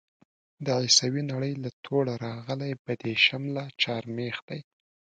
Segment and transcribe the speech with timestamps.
[0.65, 4.59] د عيسوي نړۍ له توړه راغلی بدېشم لا چهارمېخ دی.